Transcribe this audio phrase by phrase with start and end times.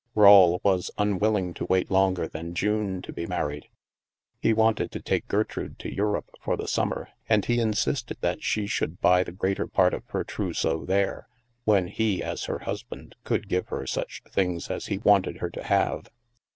[0.15, 3.67] Rawle was unwilling to wait longer than June to be married.
[4.41, 8.41] He wanted to take Gertrude to Eu rope for the summer, and he insisted that
[8.41, 11.27] she should buy the greater part of her trousseau there,
[11.65, 15.61] when he, as her husband, could give her such things as he wanted her to
[15.61, 16.07] have.